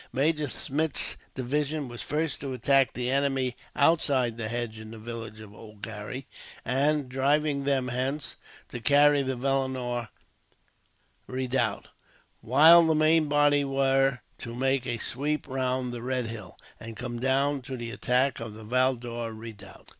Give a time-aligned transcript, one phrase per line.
[0.11, 5.39] Major Smith's division was first to attack the enemy, outside the hedge in the village
[5.39, 6.25] of Oulgarry;
[6.65, 8.37] and, driving them hence,
[8.69, 10.09] to carry the Vellenore
[11.27, 11.89] redoubt,
[12.41, 17.19] while the main body were to make a sweep round the Red Hill, and come
[17.19, 19.89] down to the attack of the Valdore redoubt.